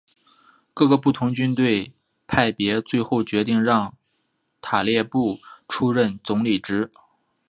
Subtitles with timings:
[0.73, 1.93] 各个不同军队
[2.25, 3.93] 派别最后决定让
[4.59, 6.89] 塔列布出任总理职。